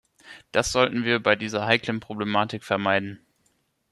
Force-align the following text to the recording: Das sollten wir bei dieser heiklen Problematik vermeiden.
Das 0.51 0.71
sollten 0.71 1.03
wir 1.03 1.19
bei 1.21 1.35
dieser 1.35 1.67
heiklen 1.67 1.99
Problematik 1.99 2.63
vermeiden. 2.63 3.19